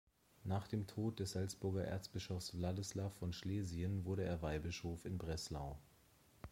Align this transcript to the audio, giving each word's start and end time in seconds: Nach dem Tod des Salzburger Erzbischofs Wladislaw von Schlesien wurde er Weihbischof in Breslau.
Nach 0.43 0.67
dem 0.67 0.87
Tod 0.87 1.19
des 1.19 1.33
Salzburger 1.33 1.85
Erzbischofs 1.85 2.55
Wladislaw 2.57 3.11
von 3.11 3.33
Schlesien 3.33 4.03
wurde 4.03 4.23
er 4.23 4.41
Weihbischof 4.41 5.05
in 5.05 5.19
Breslau. 5.19 5.77